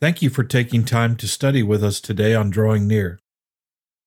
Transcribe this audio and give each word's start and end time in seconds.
Thank 0.00 0.22
you 0.22 0.30
for 0.30 0.44
taking 0.44 0.84
time 0.84 1.16
to 1.16 1.26
study 1.26 1.60
with 1.60 1.82
us 1.82 2.00
today 2.00 2.32
on 2.32 2.50
Drawing 2.50 2.86
Near. 2.86 3.18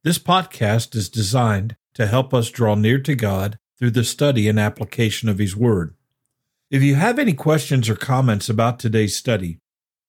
This 0.05 0.17
podcast 0.17 0.95
is 0.95 1.09
designed 1.09 1.75
to 1.95 2.07
help 2.07 2.33
us 2.33 2.49
draw 2.49 2.75
near 2.75 2.97
to 2.99 3.13
God 3.13 3.59
through 3.77 3.91
the 3.91 4.05
study 4.05 4.47
and 4.47 4.57
application 4.57 5.27
of 5.27 5.37
His 5.37 5.53
Word. 5.53 5.93
If 6.69 6.81
you 6.81 6.95
have 6.95 7.19
any 7.19 7.33
questions 7.33 7.89
or 7.89 7.97
comments 7.97 8.47
about 8.47 8.79
today's 8.79 9.17
study, 9.17 9.59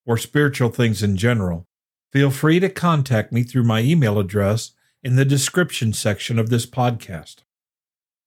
or 0.07 0.17
spiritual 0.17 0.69
things 0.69 1.03
in 1.03 1.17
general, 1.17 1.67
feel 2.13 2.31
free 2.31 2.61
to 2.61 2.69
contact 2.69 3.33
me 3.33 3.43
through 3.43 3.65
my 3.65 3.81
email 3.81 4.21
address 4.21 4.71
in 5.03 5.17
the 5.17 5.25
description 5.25 5.93
section 5.93 6.39
of 6.39 6.49
this 6.49 6.65
podcast. 6.65 7.39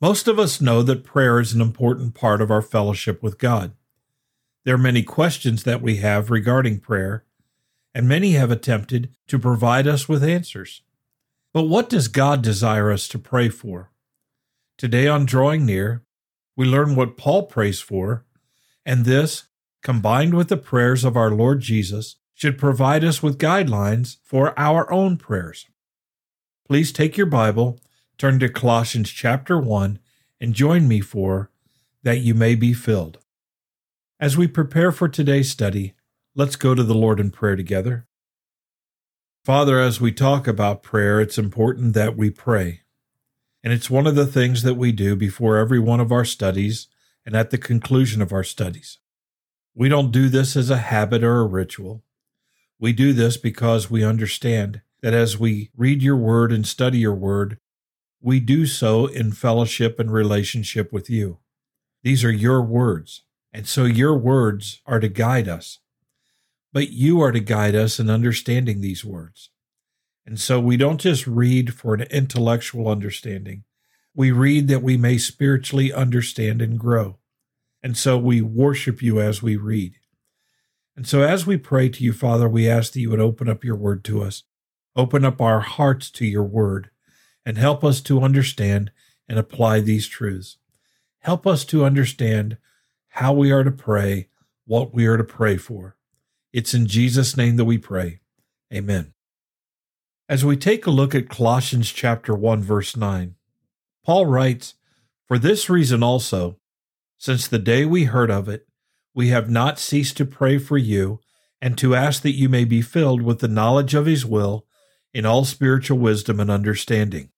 Most 0.01 0.27
of 0.27 0.37
us 0.37 0.59
know 0.59 0.83
that 0.83 1.05
prayer 1.05 1.39
is 1.39 1.53
an 1.53 1.61
important 1.61 2.15
part 2.15 2.41
of 2.41 2.51
our 2.51 2.61
fellowship 2.61 3.23
with 3.23 3.37
God. 3.37 3.71
There 4.65 4.75
are 4.75 4.77
many 4.77 5.03
questions 5.03 5.63
that 5.63 5.81
we 5.81 5.97
have 5.97 6.29
regarding 6.29 6.81
prayer 6.81 7.23
and 7.95 8.09
many 8.09 8.33
have 8.33 8.51
attempted 8.51 9.09
to 9.25 9.39
provide 9.39 9.87
us 9.87 10.09
with 10.09 10.21
answers. 10.21 10.81
But 11.53 11.63
what 11.63 11.89
does 11.89 12.09
God 12.09 12.41
desire 12.41 12.91
us 12.91 13.07
to 13.07 13.17
pray 13.17 13.47
for? 13.47 13.89
Today 14.77 15.07
on 15.07 15.25
Drawing 15.25 15.65
Near, 15.65 16.03
we 16.57 16.65
learn 16.65 16.95
what 16.95 17.15
Paul 17.15 17.43
prays 17.43 17.79
for, 17.79 18.25
and 18.85 19.05
this, 19.05 19.47
combined 19.81 20.33
with 20.33 20.49
the 20.49 20.57
prayers 20.57 21.05
of 21.05 21.15
our 21.15 21.31
Lord 21.31 21.61
Jesus, 21.61 22.17
should 22.33 22.57
provide 22.57 23.05
us 23.05 23.23
with 23.23 23.39
guidelines 23.39 24.17
for 24.21 24.57
our 24.59 24.91
own 24.91 25.15
prayers. 25.15 25.65
Please 26.67 26.91
take 26.91 27.15
your 27.15 27.27
Bible, 27.27 27.79
turn 28.17 28.39
to 28.39 28.49
Colossians 28.49 29.09
chapter 29.09 29.57
1, 29.57 29.99
and 30.41 30.53
join 30.53 30.89
me 30.89 30.99
for 30.99 31.49
That 32.03 32.19
You 32.19 32.33
May 32.33 32.55
Be 32.55 32.73
Filled. 32.73 33.19
As 34.19 34.35
we 34.35 34.47
prepare 34.47 34.91
for 34.91 35.07
today's 35.07 35.49
study, 35.49 35.93
Let's 36.37 36.57
go 36.57 36.75
to 36.75 36.83
the 36.83 36.93
Lord 36.93 37.21
in 37.21 37.31
prayer 37.31 37.55
together. 37.55 38.07
Father, 39.45 39.79
as 39.79 40.01
we 40.01 40.11
talk 40.11 40.49
about 40.49 40.83
prayer, 40.83 41.21
it's 41.21 41.37
important 41.37 41.93
that 41.93 42.17
we 42.17 42.29
pray. 42.29 42.81
And 43.63 43.71
it's 43.71 43.89
one 43.89 44.05
of 44.05 44.15
the 44.15 44.25
things 44.25 44.61
that 44.63 44.73
we 44.73 44.91
do 44.91 45.15
before 45.15 45.55
every 45.55 45.79
one 45.79 46.01
of 46.01 46.11
our 46.11 46.25
studies 46.25 46.87
and 47.25 47.37
at 47.37 47.51
the 47.51 47.57
conclusion 47.57 48.21
of 48.21 48.33
our 48.33 48.43
studies. 48.43 48.97
We 49.73 49.87
don't 49.87 50.11
do 50.11 50.27
this 50.27 50.57
as 50.57 50.69
a 50.69 50.75
habit 50.75 51.23
or 51.23 51.39
a 51.39 51.47
ritual. 51.47 52.03
We 52.81 52.91
do 52.91 53.13
this 53.13 53.37
because 53.37 53.89
we 53.89 54.03
understand 54.03 54.81
that 55.01 55.13
as 55.13 55.39
we 55.39 55.71
read 55.77 56.03
your 56.03 56.17
word 56.17 56.51
and 56.51 56.67
study 56.67 56.97
your 56.97 57.15
word, 57.15 57.59
we 58.19 58.41
do 58.41 58.65
so 58.65 59.05
in 59.05 59.31
fellowship 59.31 60.01
and 60.01 60.11
relationship 60.11 60.91
with 60.91 61.09
you. 61.09 61.37
These 62.03 62.25
are 62.25 62.31
your 62.31 62.61
words, 62.61 63.21
and 63.53 63.65
so 63.65 63.85
your 63.85 64.17
words 64.17 64.81
are 64.85 64.99
to 64.99 65.07
guide 65.07 65.47
us 65.47 65.79
but 66.75 66.91
you 66.91 67.21
are 67.21 67.31
to 67.31 67.39
guide 67.39 67.73
us 67.73 68.01
in 68.01 68.09
understanding 68.09 68.81
these 68.81 69.05
words. 69.05 69.49
And 70.25 70.37
so 70.37 70.59
we 70.59 70.75
don't 70.75 70.99
just 70.99 71.25
read 71.25 71.73
for 71.73 71.93
an 71.93 72.01
intellectual 72.11 72.89
understanding, 72.89 73.63
we 74.13 74.33
read 74.33 74.67
that 74.67 74.83
we 74.83 74.97
may 74.97 75.17
spiritually 75.17 75.93
understand 75.93 76.61
and 76.61 76.77
grow. 76.77 77.17
And 77.81 77.95
so 77.95 78.17
we 78.17 78.41
worship 78.41 79.01
you 79.01 79.21
as 79.21 79.41
we 79.41 79.55
read. 79.55 79.93
And 80.97 81.07
so 81.07 81.21
as 81.21 81.47
we 81.47 81.55
pray 81.55 81.87
to 81.87 82.03
you, 82.03 82.11
Father, 82.11 82.49
we 82.49 82.67
ask 82.67 82.91
that 82.91 82.99
you 82.99 83.09
would 83.09 83.21
open 83.21 83.47
up 83.47 83.63
your 83.63 83.77
word 83.77 84.03
to 84.05 84.21
us, 84.21 84.43
open 84.97 85.23
up 85.23 85.39
our 85.39 85.61
hearts 85.61 86.11
to 86.11 86.25
your 86.25 86.43
word, 86.43 86.89
and 87.45 87.57
help 87.57 87.85
us 87.85 88.01
to 88.01 88.21
understand 88.21 88.91
and 89.29 89.39
apply 89.39 89.79
these 89.79 90.07
truths. 90.07 90.57
Help 91.19 91.47
us 91.47 91.63
to 91.65 91.85
understand 91.85 92.57
how 93.11 93.31
we 93.31 93.49
are 93.49 93.63
to 93.63 93.71
pray, 93.71 94.27
what 94.65 94.93
we 94.93 95.05
are 95.05 95.15
to 95.15 95.23
pray 95.23 95.55
for. 95.55 95.95
It's 96.55 96.73
in 96.73 96.87
Jesus' 96.87 97.35
name 97.35 97.57
that 97.57 97.65
we 97.65 97.77
pray. 97.77 98.21
Amen. 98.73 99.11
As 100.29 100.45
we 100.45 100.55
take 100.55 100.85
a 100.85 100.89
look 100.89 101.13
at 101.13 101.27
Colossians 101.27 101.91
chapter 101.91 102.33
1 102.33 102.63
verse 102.63 102.95
9, 102.95 103.35
Paul 104.05 104.25
writes, 104.25 104.75
"For 105.27 105.37
this 105.37 105.69
reason 105.69 106.01
also, 106.01 106.57
since 107.17 107.45
the 107.45 107.59
day 107.59 107.83
we 107.83 108.05
heard 108.05 108.31
of 108.31 108.47
it, 108.47 108.69
we 109.13 109.27
have 109.27 109.49
not 109.49 109.79
ceased 109.79 110.15
to 110.15 110.25
pray 110.25 110.57
for 110.57 110.77
you 110.77 111.19
and 111.61 111.77
to 111.77 111.93
ask 111.93 112.21
that 112.21 112.37
you 112.37 112.47
may 112.47 112.63
be 112.63 112.81
filled 112.81 113.21
with 113.21 113.39
the 113.39 113.49
knowledge 113.49 113.93
of 113.93 114.05
his 114.05 114.25
will 114.25 114.65
in 115.13 115.25
all 115.25 115.43
spiritual 115.43 115.99
wisdom 115.99 116.39
and 116.39 116.49
understanding." 116.49 117.31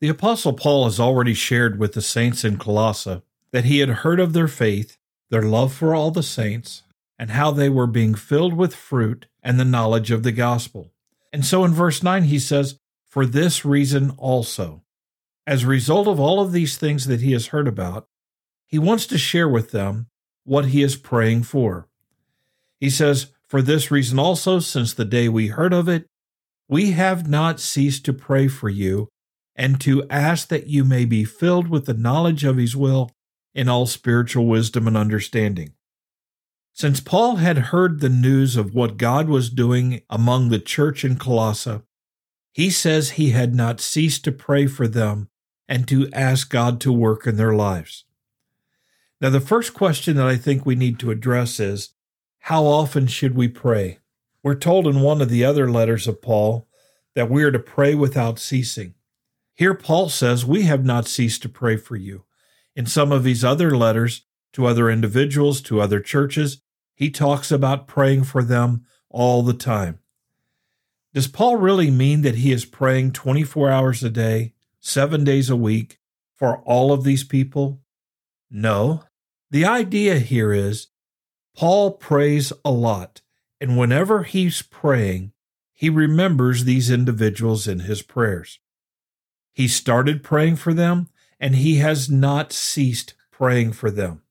The 0.00 0.08
apostle 0.08 0.52
Paul 0.52 0.84
has 0.84 1.00
already 1.00 1.34
shared 1.34 1.80
with 1.80 1.94
the 1.94 2.00
saints 2.00 2.44
in 2.44 2.58
Colossae 2.58 3.22
that 3.50 3.64
he 3.64 3.80
had 3.80 3.88
heard 3.88 4.20
of 4.20 4.34
their 4.34 4.46
faith, 4.46 4.98
their 5.30 5.42
love 5.42 5.74
for 5.74 5.96
all 5.96 6.12
the 6.12 6.22
saints, 6.22 6.84
and 7.18 7.30
how 7.30 7.50
they 7.50 7.68
were 7.68 7.86
being 7.86 8.14
filled 8.14 8.54
with 8.54 8.74
fruit 8.74 9.26
and 9.42 9.58
the 9.58 9.64
knowledge 9.64 10.10
of 10.10 10.22
the 10.22 10.32
gospel. 10.32 10.92
And 11.32 11.44
so 11.44 11.64
in 11.64 11.72
verse 11.72 12.02
9, 12.02 12.24
he 12.24 12.38
says, 12.38 12.78
For 13.06 13.26
this 13.26 13.64
reason 13.64 14.10
also. 14.18 14.82
As 15.46 15.62
a 15.62 15.68
result 15.68 16.08
of 16.08 16.18
all 16.18 16.40
of 16.40 16.52
these 16.52 16.76
things 16.76 17.06
that 17.06 17.20
he 17.20 17.32
has 17.32 17.48
heard 17.48 17.68
about, 17.68 18.08
he 18.66 18.78
wants 18.78 19.06
to 19.06 19.18
share 19.18 19.48
with 19.48 19.70
them 19.70 20.08
what 20.44 20.66
he 20.66 20.82
is 20.82 20.96
praying 20.96 21.44
for. 21.44 21.88
He 22.80 22.90
says, 22.90 23.28
For 23.46 23.62
this 23.62 23.90
reason 23.90 24.18
also, 24.18 24.58
since 24.58 24.92
the 24.92 25.04
day 25.04 25.28
we 25.28 25.48
heard 25.48 25.72
of 25.72 25.88
it, 25.88 26.06
we 26.68 26.92
have 26.92 27.28
not 27.28 27.60
ceased 27.60 28.04
to 28.06 28.12
pray 28.12 28.48
for 28.48 28.68
you 28.68 29.08
and 29.54 29.80
to 29.80 30.06
ask 30.10 30.48
that 30.48 30.66
you 30.66 30.84
may 30.84 31.04
be 31.04 31.24
filled 31.24 31.68
with 31.68 31.86
the 31.86 31.94
knowledge 31.94 32.44
of 32.44 32.56
his 32.56 32.76
will 32.76 33.10
in 33.54 33.68
all 33.68 33.86
spiritual 33.86 34.46
wisdom 34.46 34.86
and 34.86 34.96
understanding. 34.96 35.72
Since 36.76 37.00
Paul 37.00 37.36
had 37.36 37.56
heard 37.72 38.00
the 38.00 38.10
news 38.10 38.54
of 38.54 38.74
what 38.74 38.98
God 38.98 39.30
was 39.30 39.48
doing 39.48 40.02
among 40.10 40.50
the 40.50 40.58
church 40.58 41.06
in 41.06 41.16
Colossae, 41.16 41.80
he 42.52 42.68
says 42.68 43.12
he 43.12 43.30
had 43.30 43.54
not 43.54 43.80
ceased 43.80 44.24
to 44.24 44.32
pray 44.32 44.66
for 44.66 44.86
them 44.86 45.30
and 45.66 45.88
to 45.88 46.10
ask 46.12 46.50
God 46.50 46.78
to 46.82 46.92
work 46.92 47.26
in 47.26 47.38
their 47.38 47.54
lives. 47.54 48.04
Now, 49.22 49.30
the 49.30 49.40
first 49.40 49.72
question 49.72 50.18
that 50.18 50.26
I 50.26 50.36
think 50.36 50.66
we 50.66 50.74
need 50.74 50.98
to 50.98 51.10
address 51.10 51.58
is 51.58 51.94
how 52.40 52.64
often 52.64 53.06
should 53.06 53.34
we 53.34 53.48
pray? 53.48 54.00
We're 54.42 54.54
told 54.54 54.86
in 54.86 55.00
one 55.00 55.22
of 55.22 55.30
the 55.30 55.46
other 55.46 55.70
letters 55.70 56.06
of 56.06 56.20
Paul 56.20 56.68
that 57.14 57.30
we 57.30 57.42
are 57.42 57.52
to 57.52 57.58
pray 57.58 57.94
without 57.94 58.38
ceasing. 58.38 58.92
Here, 59.54 59.72
Paul 59.72 60.10
says, 60.10 60.44
We 60.44 60.64
have 60.64 60.84
not 60.84 61.08
ceased 61.08 61.40
to 61.40 61.48
pray 61.48 61.78
for 61.78 61.96
you. 61.96 62.24
In 62.74 62.84
some 62.84 63.12
of 63.12 63.24
these 63.24 63.42
other 63.42 63.74
letters 63.74 64.26
to 64.52 64.66
other 64.66 64.90
individuals, 64.90 65.62
to 65.62 65.80
other 65.80 66.00
churches, 66.00 66.60
he 66.96 67.10
talks 67.10 67.52
about 67.52 67.86
praying 67.86 68.24
for 68.24 68.42
them 68.42 68.86
all 69.10 69.42
the 69.42 69.54
time. 69.54 70.00
Does 71.14 71.28
Paul 71.28 71.56
really 71.56 71.90
mean 71.90 72.22
that 72.22 72.36
he 72.36 72.52
is 72.52 72.64
praying 72.64 73.12
24 73.12 73.70
hours 73.70 74.02
a 74.02 74.10
day, 74.10 74.54
seven 74.80 75.22
days 75.22 75.48
a 75.48 75.56
week 75.56 76.00
for 76.34 76.58
all 76.62 76.92
of 76.92 77.04
these 77.04 77.22
people? 77.22 77.80
No. 78.50 79.04
The 79.50 79.64
idea 79.64 80.18
here 80.18 80.52
is 80.52 80.88
Paul 81.54 81.92
prays 81.92 82.52
a 82.64 82.70
lot, 82.70 83.20
and 83.60 83.78
whenever 83.78 84.24
he's 84.24 84.62
praying, 84.62 85.32
he 85.72 85.90
remembers 85.90 86.64
these 86.64 86.90
individuals 86.90 87.68
in 87.68 87.80
his 87.80 88.02
prayers. 88.02 88.58
He 89.52 89.68
started 89.68 90.22
praying 90.22 90.56
for 90.56 90.74
them, 90.74 91.08
and 91.38 91.56
he 91.56 91.76
has 91.76 92.10
not 92.10 92.52
ceased 92.52 93.14
praying 93.30 93.72
for 93.72 93.90
them. 93.90 94.22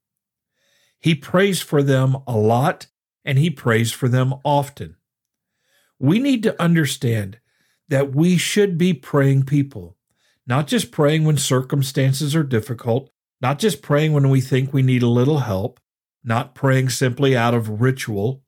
He 1.06 1.14
prays 1.14 1.62
for 1.62 1.84
them 1.84 2.18
a 2.26 2.36
lot 2.36 2.88
and 3.24 3.38
he 3.38 3.52
prays 3.52 3.92
for 3.92 4.08
them 4.08 4.34
often. 4.44 4.96
We 6.00 6.18
need 6.18 6.42
to 6.42 6.60
understand 6.60 7.38
that 7.90 8.16
we 8.16 8.38
should 8.38 8.76
be 8.76 8.92
praying 8.92 9.44
people, 9.44 9.98
not 10.48 10.66
just 10.66 10.90
praying 10.90 11.24
when 11.24 11.38
circumstances 11.38 12.36
are 12.36 12.42
difficult, 12.42 13.12
not 13.40 13.60
just 13.60 13.84
praying 13.84 14.14
when 14.14 14.32
we 14.32 14.42
think 14.42 14.74
we 14.74 14.82
need 14.82 15.04
a 15.04 15.08
little 15.08 15.42
help, 15.42 15.80
not 16.24 16.56
praying 16.56 16.90
simply 16.90 17.38
out 17.38 17.54
of 17.54 17.82
ritual, 17.82 18.42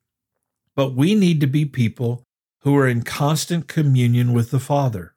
but 0.75 0.95
we 0.95 1.13
need 1.13 1.39
to 1.41 1.47
be 1.47 1.63
people 1.63 2.23
who 2.61 2.75
are 2.75 2.87
in 2.87 3.03
constant 3.03 3.67
communion 3.67 4.33
with 4.33 4.49
the 4.49 4.59
Father. 4.59 5.13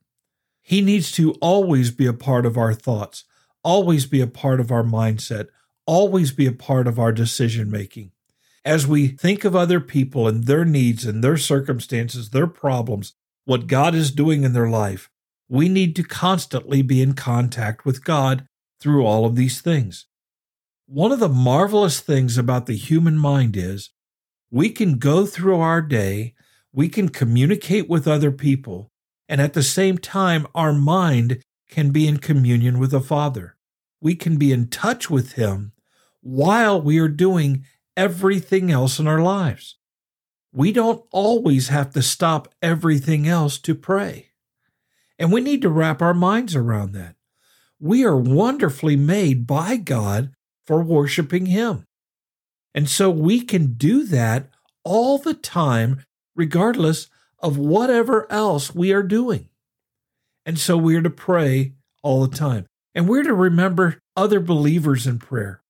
He 0.60 0.82
needs 0.82 1.10
to 1.12 1.32
always 1.40 1.90
be 1.90 2.04
a 2.04 2.12
part 2.12 2.44
of 2.44 2.58
our 2.58 2.74
thoughts, 2.74 3.24
always 3.64 4.04
be 4.04 4.20
a 4.20 4.26
part 4.26 4.60
of 4.60 4.70
our 4.70 4.84
mindset, 4.84 5.46
always 5.86 6.32
be 6.32 6.46
a 6.46 6.52
part 6.52 6.86
of 6.86 6.98
our 6.98 7.12
decision 7.12 7.70
making. 7.70 8.12
As 8.64 8.86
we 8.86 9.08
think 9.08 9.44
of 9.44 9.56
other 9.56 9.80
people 9.80 10.28
and 10.28 10.44
their 10.44 10.64
needs 10.64 11.04
and 11.04 11.24
their 11.24 11.36
circumstances, 11.36 12.30
their 12.30 12.46
problems, 12.46 13.14
what 13.44 13.66
God 13.66 13.94
is 13.94 14.10
doing 14.10 14.44
in 14.44 14.52
their 14.52 14.68
life, 14.68 15.08
we 15.48 15.68
need 15.68 15.96
to 15.96 16.04
constantly 16.04 16.82
be 16.82 17.02
in 17.02 17.14
contact 17.14 17.84
with 17.84 18.04
God 18.04 18.46
through 18.80 19.04
all 19.04 19.24
of 19.24 19.34
these 19.34 19.60
things. 19.60 20.06
One 20.86 21.12
of 21.12 21.20
the 21.20 21.28
marvelous 21.28 22.00
things 22.00 22.36
about 22.36 22.66
the 22.66 22.76
human 22.76 23.18
mind 23.18 23.56
is 23.56 23.90
we 24.50 24.70
can 24.70 24.98
go 24.98 25.26
through 25.26 25.60
our 25.60 25.82
day, 25.82 26.34
we 26.72 26.88
can 26.88 27.08
communicate 27.08 27.88
with 27.88 28.06
other 28.06 28.32
people, 28.32 28.90
and 29.28 29.40
at 29.40 29.54
the 29.54 29.62
same 29.62 29.98
time, 29.98 30.46
our 30.54 30.72
mind 30.72 31.42
can 31.68 31.90
be 31.90 32.08
in 32.08 32.18
communion 32.18 32.78
with 32.78 32.90
the 32.90 33.00
Father. 33.00 33.56
We 34.00 34.14
can 34.14 34.36
be 34.36 34.52
in 34.52 34.68
touch 34.68 35.10
with 35.10 35.32
Him 35.32 35.72
while 36.20 36.80
we 36.80 36.98
are 36.98 37.08
doing 37.08 37.64
everything 37.96 38.70
else 38.70 38.98
in 38.98 39.06
our 39.06 39.20
lives. 39.20 39.76
We 40.52 40.72
don't 40.72 41.04
always 41.12 41.68
have 41.68 41.92
to 41.92 42.02
stop 42.02 42.52
everything 42.60 43.28
else 43.28 43.58
to 43.58 43.74
pray. 43.74 44.30
And 45.18 45.32
we 45.32 45.40
need 45.40 45.62
to 45.62 45.68
wrap 45.68 46.00
our 46.00 46.14
minds 46.14 46.56
around 46.56 46.92
that. 46.92 47.14
We 47.78 48.04
are 48.04 48.16
wonderfully 48.16 48.96
made 48.96 49.46
by 49.46 49.76
God 49.76 50.32
for 50.66 50.82
worshiping 50.82 51.46
Him. 51.46 51.84
And 52.74 52.88
so 52.88 53.10
we 53.10 53.42
can 53.42 53.74
do 53.74 54.04
that 54.04 54.48
all 54.84 55.18
the 55.18 55.34
time, 55.34 56.04
regardless 56.34 57.08
of 57.38 57.56
whatever 57.56 58.30
else 58.30 58.74
we 58.74 58.92
are 58.92 59.02
doing. 59.02 59.48
And 60.46 60.58
so 60.58 60.76
we're 60.76 61.02
to 61.02 61.10
pray 61.10 61.74
all 62.02 62.26
the 62.26 62.36
time. 62.36 62.66
And 62.94 63.08
we're 63.08 63.22
to 63.22 63.34
remember 63.34 64.00
other 64.16 64.40
believers 64.40 65.06
in 65.06 65.18
prayer. 65.18 65.62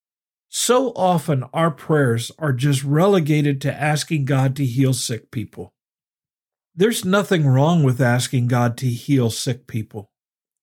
So 0.49 0.89
often 0.97 1.45
our 1.53 1.71
prayers 1.71 2.33
are 2.39 2.53
just 2.53 2.83
relegated 2.83 3.61
to 3.61 3.73
asking 3.73 4.25
God 4.25 4.57
to 4.57 4.65
heal 4.65 4.93
sick 4.93 5.31
people. 5.31 5.73
There's 6.75 7.05
nothing 7.05 7.47
wrong 7.47 7.83
with 7.83 8.01
asking 8.01 8.49
God 8.49 8.77
to 8.79 8.87
heal 8.87 9.31
sick 9.31 9.67
people, 9.67 10.11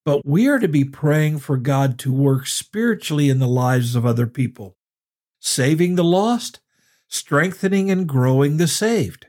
but 0.04 0.26
we 0.26 0.46
are 0.48 0.58
to 0.58 0.68
be 0.68 0.84
praying 0.84 1.38
for 1.38 1.56
God 1.56 1.98
to 2.00 2.12
work 2.12 2.46
spiritually 2.46 3.30
in 3.30 3.38
the 3.38 3.48
lives 3.48 3.94
of 3.94 4.04
other 4.04 4.26
people, 4.26 4.76
saving 5.38 5.94
the 5.94 6.04
lost, 6.04 6.60
strengthening 7.08 7.90
and 7.90 8.08
growing 8.08 8.56
the 8.56 8.66
saved. 8.66 9.26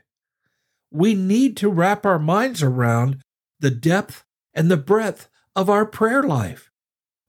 We 0.90 1.14
need 1.14 1.56
to 1.58 1.70
wrap 1.70 2.04
our 2.04 2.18
minds 2.18 2.62
around 2.62 3.22
the 3.60 3.70
depth 3.70 4.24
and 4.52 4.70
the 4.70 4.76
breadth 4.76 5.28
of 5.54 5.70
our 5.70 5.86
prayer 5.86 6.22
life. 6.22 6.69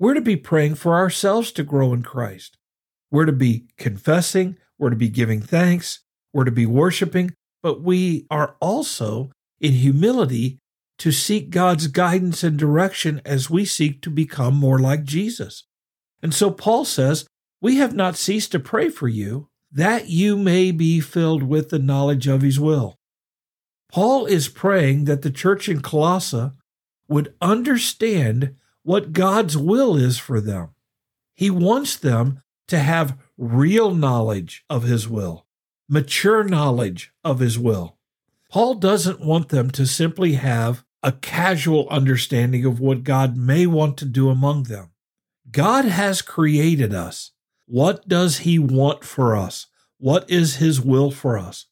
We're 0.02 0.16
to 0.16 0.22
be 0.22 0.36
praying 0.36 0.76
for 0.76 0.96
ourselves 0.96 1.52
to 1.52 1.64
grow 1.64 1.94
in 1.94 2.02
Christ. 2.02 2.58
We're 3.12 3.28
to 3.28 3.32
be 3.32 3.68
confessing, 3.78 4.58
we're 4.80 4.90
to 4.90 4.96
be 4.96 5.10
giving 5.10 5.42
thanks, 5.42 6.00
we're 6.34 6.46
to 6.46 6.52
be 6.52 6.66
worshiping, 6.66 7.36
but 7.62 7.84
we 7.84 8.26
are 8.32 8.56
also 8.60 9.32
in 9.60 9.74
humility 9.74 10.58
to 10.98 11.12
seek 11.12 11.52
God's 11.52 11.86
guidance 11.86 12.44
and 12.44 12.58
direction 12.58 13.22
as 13.26 13.52
we 13.52 13.64
seek 13.64 14.02
to 14.02 14.10
become 14.10 14.56
more 14.56 14.80
like 14.80 15.04
Jesus. 15.04 15.66
And 16.24 16.34
so 16.34 16.50
Paul 16.50 16.84
says, 16.84 17.28
We 17.62 17.76
have 17.76 17.94
not 17.94 18.18
ceased 18.18 18.52
to 18.54 18.60
pray 18.60 18.90
for 18.90 19.08
you, 19.08 19.50
that 19.72 20.10
you 20.10 20.36
may 20.36 20.72
be 20.72 21.00
filled 21.00 21.44
with 21.44 21.70
the 21.70 21.78
knowledge 21.78 22.26
of 22.26 22.42
his 22.42 22.60
will. 22.60 22.96
Paul 23.92 24.26
is 24.26 24.50
praying 24.50 25.04
that 25.04 25.22
the 25.22 25.30
church 25.30 25.70
in 25.70 25.84
Colossae 25.84 26.50
would 27.08 27.36
understand 27.40 28.56
what 28.84 29.14
God's 29.14 29.58
will 29.58 29.96
is 29.96 30.18
for 30.18 30.42
them. 30.42 30.70
He 31.34 31.50
wants 31.50 31.98
them 31.98 32.42
to 32.68 32.80
have 32.80 33.18
real 33.38 33.94
knowledge 33.94 34.64
of 34.70 34.84
His 34.84 35.08
will, 35.08 35.46
mature 35.88 36.44
knowledge 36.44 37.12
of 37.24 37.40
His 37.40 37.58
will. 37.60 37.98
Paul 38.50 38.76
doesn't 38.76 39.26
want 39.26 39.50
them 39.50 39.70
to 39.72 39.86
simply 39.86 40.34
have 40.34 40.84
a 41.04 41.12
casual 41.12 41.88
understanding 41.90 42.66
of 42.66 42.80
what 42.80 43.04
God 43.04 43.38
may 43.38 43.66
want 43.66 43.98
to 43.98 44.06
do 44.06 44.30
among 44.30 44.64
them. 44.64 44.92
God 45.52 45.86
has 45.86 46.22
created 46.22 46.94
us. 46.94 47.32
What 47.66 48.08
does 48.08 48.40
He 48.40 48.60
want 48.60 49.04
for 49.04 49.36
us? 49.36 49.68
What 49.98 50.30
is 50.30 50.56
His 50.56 50.82
will 50.82 51.12
for 51.12 51.38
us? 51.38 51.66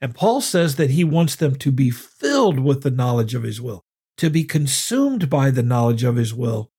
And 0.00 0.14
Paul 0.14 0.40
says 0.40 0.76
that 0.76 0.90
he 0.90 1.02
wants 1.02 1.34
them 1.34 1.56
to 1.56 1.72
be 1.72 1.90
filled 1.90 2.60
with 2.60 2.82
the 2.82 2.90
knowledge 2.90 3.34
of 3.34 3.42
His 3.42 3.60
will 3.60 3.84
to 4.18 4.30
be 4.30 4.44
consumed 4.44 5.30
by 5.30 5.50
the 5.50 5.62
knowledge 5.62 6.04
of 6.04 6.16
his 6.16 6.34
will 6.34 6.70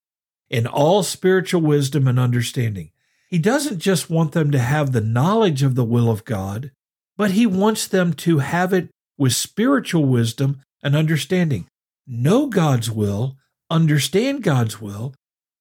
in 0.50 0.68
all 0.68 1.04
spiritual 1.04 1.62
wisdom 1.62 2.08
and 2.08 2.20
understanding. 2.20 2.92
He 3.30 3.38
doesn't 3.38 3.80
just 3.80 4.10
want 4.10 4.32
them 4.32 4.52
to 4.52 4.60
have 4.60 4.92
the 4.92 5.02
knowledge 5.02 5.64
of 5.64 5.76
the 5.76 5.84
will 5.84 6.10
of 6.10 6.26
God, 6.26 6.72
but 7.18 7.32
he 7.32 7.46
wants 7.46 7.88
them 7.88 8.14
to 8.14 8.40
have 8.40 8.74
it 8.74 8.90
with 9.18 9.34
spiritual 9.34 10.06
wisdom 10.06 10.62
and 10.82 10.96
understanding. 10.96 11.68
Know 12.08 12.48
God's 12.48 12.90
will, 12.90 13.38
understand 13.70 14.42
God's 14.42 14.82
will, 14.82 15.14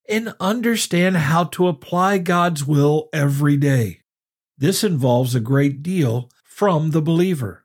and 0.09 0.35
understand 0.41 1.17
how 1.17 1.45
to 1.45 1.69
apply 1.69 2.19
God's 2.19 2.65
will 2.65 3.09
every 3.13 3.57
day. 3.57 4.01
This 4.57 4.83
involves 4.83 5.35
a 5.35 5.41
great 5.41 5.83
deal 5.83 6.31
from 6.45 6.91
the 6.91 7.03
believer. 7.03 7.65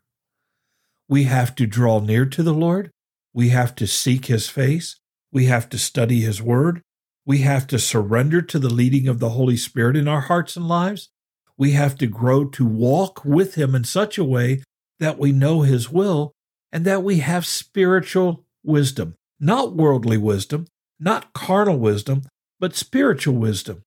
We 1.08 1.24
have 1.24 1.56
to 1.56 1.66
draw 1.66 2.00
near 2.00 2.26
to 2.26 2.44
the 2.44 2.54
Lord. 2.54 2.92
We 3.34 3.50
have 3.50 3.76
to 3.76 3.88
seek 3.88 4.26
his 4.26 4.50
face. 4.50 5.00
We 5.32 5.46
have 5.46 5.70
to 5.70 5.78
study 5.78 6.22
his 6.22 6.42
word. 6.42 6.82
We 7.26 7.40
have 7.40 7.68
to 7.68 7.80
surrender 7.80 8.42
to 8.42 8.60
the 8.60 8.74
leading 8.74 9.08
of 9.08 9.20
the 9.20 9.30
Holy 9.30 9.58
Spirit 9.58 9.96
in 9.96 10.08
our 10.08 10.22
hearts 10.22 10.56
and 10.56 10.68
lives. 10.68 11.10
We 11.58 11.72
have 11.72 11.98
to 11.98 12.08
grow 12.08 12.46
to 12.46 12.66
walk 12.66 13.24
with 13.26 13.56
him 13.56 13.74
in 13.74 13.84
such 13.84 14.18
a 14.18 14.24
way 14.24 14.64
that 15.00 15.18
we 15.18 15.32
know 15.32 15.62
his 15.62 15.90
will 15.90 16.34
and 16.72 16.86
that 16.86 17.04
we 17.04 17.20
have 17.20 17.46
spiritual 17.46 18.44
wisdom, 18.64 19.16
not 19.40 19.76
worldly 19.76 20.18
wisdom, 20.18 20.68
not 21.00 21.34
carnal 21.34 21.78
wisdom, 21.78 22.24
but 22.60 22.76
spiritual 22.76 23.36
wisdom. 23.36 23.84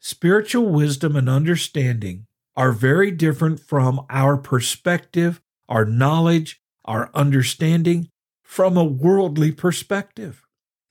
Spiritual 0.00 0.66
wisdom 0.66 1.16
and 1.16 1.28
understanding 1.28 2.26
are 2.56 2.72
very 2.72 3.10
different 3.10 3.60
from 3.60 4.04
our 4.10 4.36
perspective, 4.36 5.40
our 5.68 5.84
knowledge, 5.84 6.60
our 6.84 7.10
understanding, 7.14 8.08
from 8.48 8.78
a 8.78 8.82
worldly 8.82 9.52
perspective. 9.52 10.42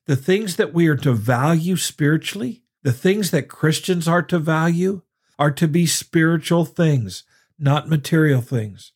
The 0.05 0.15
things 0.15 0.57
that 0.57 0.75
we 0.75 0.87
are 0.87 0.95
to 0.97 1.11
value 1.11 1.75
spiritually, 1.75 2.61
the 2.83 2.93
things 2.93 3.31
that 3.31 3.49
Christians 3.49 4.07
are 4.07 4.21
to 4.21 4.37
value, 4.37 5.01
are 5.39 5.49
to 5.49 5.67
be 5.67 5.87
spiritual 5.87 6.65
things, 6.65 7.23
not 7.57 7.89
material 7.89 8.41
things. 8.41 8.91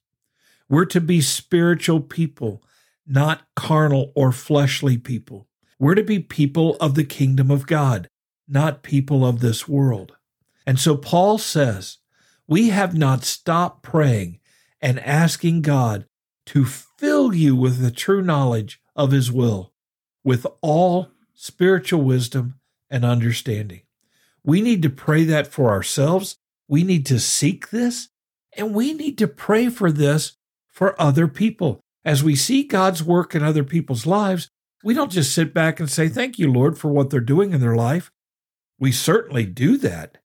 We're 0.69 0.86
to 0.86 1.02
be 1.02 1.22
spiritual 1.22 2.02
people, 2.02 2.62
not 3.08 3.42
carnal 3.56 4.12
or 4.16 4.31
fleshly 4.31 4.96
people. 4.96 5.48
We're 5.80 5.96
to 5.96 6.04
be 6.04 6.19
people 6.19 6.75
of 6.75 6.94
the 6.94 7.04
kingdom 7.04 7.50
of 7.50 7.66
God, 7.66 8.12
not 8.48 8.84
people 8.84 9.25
of 9.25 9.40
this 9.40 9.68
world. 9.68 10.18
And 10.68 10.80
so 10.80 10.96
Paul 10.96 11.40
says, 11.40 11.98
we 12.48 12.69
have 12.69 12.96
not 12.96 13.24
stopped 13.24 13.81
praying 13.81 14.40
and 14.80 15.00
asking 15.00 15.64
God 15.64 16.06
to 16.46 16.64
fill 17.01 17.33
you 17.33 17.56
with 17.56 17.80
the 17.80 17.89
true 17.89 18.21
knowledge 18.21 18.80
of 18.95 19.09
his 19.09 19.31
will, 19.31 19.74
with 20.24 20.45
all 20.62 21.09
spiritual 21.33 22.03
wisdom 22.03 22.59
and 22.92 23.03
understanding. 23.03 23.81
We 24.44 24.62
need 24.62 24.83
to 24.83 24.89
pray 24.92 25.24
that 25.24 25.48
for 25.48 25.71
ourselves. 25.71 26.38
We 26.68 26.83
need 26.83 27.07
to 27.07 27.19
seek 27.19 27.71
this, 27.71 28.09
and 28.56 28.75
we 28.75 28.94
need 28.94 29.18
to 29.18 29.27
pray 29.27 29.69
for 29.69 29.92
this 29.92 30.33
for 30.68 31.00
other 31.01 31.27
people. 31.27 31.80
As 32.06 32.24
we 32.24 32.36
see 32.36 32.62
God's 32.62 33.04
work 33.04 33.33
in 33.33 33.42
other 33.42 33.64
people's 33.64 34.06
lives, 34.06 34.52
we 34.83 34.94
don't 34.94 35.11
just 35.11 35.33
sit 35.33 35.56
back 35.56 35.80
and 35.80 35.90
say, 35.90 36.07
Thank 36.07 36.37
you, 36.37 36.54
Lord, 36.54 36.78
for 36.78 36.92
what 36.92 37.09
they're 37.09 37.19
doing 37.19 37.52
in 37.52 37.61
their 37.61 37.76
life. 37.76 38.11
We 38.80 38.92
certainly 38.92 39.47
do 39.47 39.76
that. 39.78 40.19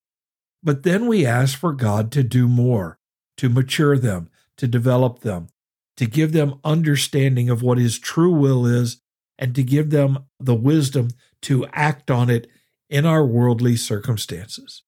But 0.62 0.82
then 0.82 1.06
we 1.06 1.24
ask 1.24 1.58
for 1.58 1.72
God 1.72 2.12
to 2.12 2.22
do 2.22 2.46
more, 2.46 2.98
to 3.38 3.48
mature 3.48 3.96
them, 3.96 4.28
to 4.58 4.68
develop 4.68 5.20
them, 5.20 5.48
to 5.96 6.06
give 6.06 6.32
them 6.32 6.60
understanding 6.64 7.48
of 7.48 7.62
what 7.62 7.78
His 7.78 7.98
true 7.98 8.32
will 8.32 8.66
is, 8.66 9.00
and 9.38 9.54
to 9.54 9.62
give 9.62 9.90
them 9.90 10.24
the 10.40 10.54
wisdom 10.54 11.08
to 11.42 11.66
act 11.72 12.10
on 12.10 12.30
it 12.30 12.48
in 12.88 13.04
our 13.04 13.24
worldly 13.24 13.76
circumstances. 13.76 14.82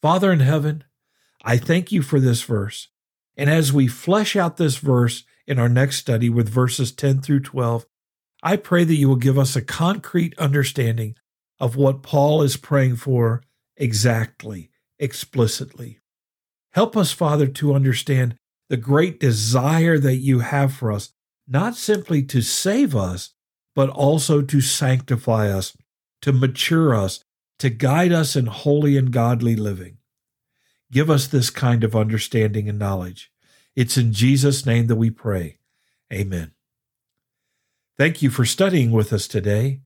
Father 0.00 0.32
in 0.32 0.40
heaven, 0.40 0.84
I 1.44 1.56
thank 1.56 1.92
you 1.92 2.02
for 2.02 2.20
this 2.20 2.42
verse. 2.42 2.88
And 3.36 3.50
as 3.50 3.72
we 3.72 3.86
flesh 3.86 4.36
out 4.36 4.56
this 4.56 4.76
verse 4.78 5.24
in 5.46 5.58
our 5.58 5.68
next 5.68 5.96
study 5.96 6.30
with 6.30 6.48
verses 6.48 6.92
10 6.92 7.20
through 7.20 7.40
12, 7.40 7.86
I 8.42 8.56
pray 8.56 8.84
that 8.84 8.94
you 8.94 9.08
will 9.08 9.16
give 9.16 9.38
us 9.38 9.56
a 9.56 9.62
concrete 9.62 10.38
understanding 10.38 11.16
of 11.58 11.76
what 11.76 12.02
Paul 12.02 12.42
is 12.42 12.56
praying 12.56 12.96
for 12.96 13.42
exactly, 13.76 14.70
explicitly. 14.98 16.00
Help 16.72 16.96
us, 16.96 17.12
Father, 17.12 17.46
to 17.46 17.74
understand 17.74 18.36
the 18.68 18.76
great 18.76 19.20
desire 19.20 19.98
that 19.98 20.16
you 20.16 20.40
have 20.40 20.72
for 20.72 20.90
us, 20.90 21.12
not 21.46 21.76
simply 21.76 22.22
to 22.24 22.40
save 22.40 22.96
us, 22.96 23.30
but 23.74 23.90
also 23.90 24.42
to 24.42 24.60
sanctify 24.60 25.48
us, 25.50 25.76
to 26.22 26.32
mature 26.32 26.94
us, 26.94 27.24
to 27.58 27.70
guide 27.70 28.12
us 28.12 28.34
in 28.36 28.46
holy 28.46 28.96
and 28.96 29.12
godly 29.12 29.56
living. 29.56 29.98
Give 30.90 31.10
us 31.10 31.26
this 31.26 31.50
kind 31.50 31.84
of 31.84 31.96
understanding 31.96 32.68
and 32.68 32.78
knowledge. 32.78 33.30
It's 33.74 33.96
in 33.96 34.12
Jesus' 34.12 34.64
name 34.64 34.86
that 34.86 34.96
we 34.96 35.10
pray. 35.10 35.58
Amen. 36.12 36.52
Thank 37.98 38.22
you 38.22 38.30
for 38.30 38.44
studying 38.44 38.90
with 38.90 39.12
us 39.12 39.26
today. 39.26 39.80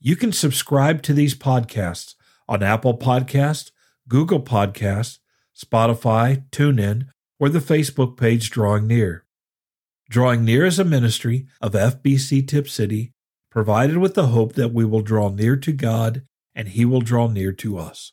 You 0.00 0.16
can 0.16 0.32
subscribe 0.32 1.02
to 1.02 1.12
these 1.12 1.34
podcasts 1.34 2.14
on 2.48 2.62
Apple 2.62 2.98
Podcast, 2.98 3.70
Google 4.08 4.42
Podcast, 4.42 5.18
Spotify, 5.56 6.44
TuneIn, 6.50 7.06
or 7.42 7.48
the 7.48 7.58
Facebook 7.58 8.16
page 8.16 8.50
Drawing 8.50 8.86
Near. 8.86 9.24
Drawing 10.08 10.44
Near 10.44 10.64
is 10.64 10.78
a 10.78 10.84
ministry 10.84 11.48
of 11.60 11.72
FBC 11.72 12.46
Tipp 12.46 12.68
City, 12.68 13.10
provided 13.50 13.98
with 13.98 14.14
the 14.14 14.28
hope 14.28 14.52
that 14.52 14.72
we 14.72 14.84
will 14.84 15.00
draw 15.00 15.28
near 15.28 15.56
to 15.56 15.72
God 15.72 16.22
and 16.54 16.68
He 16.68 16.84
will 16.84 17.00
draw 17.00 17.26
near 17.26 17.50
to 17.50 17.78
us. 17.78 18.10